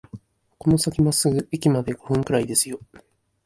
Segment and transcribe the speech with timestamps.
[0.57, 2.79] この先まっすぐ、駅まで五分くらいですよ